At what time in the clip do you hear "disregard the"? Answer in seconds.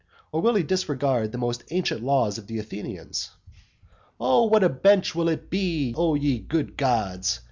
0.63-1.37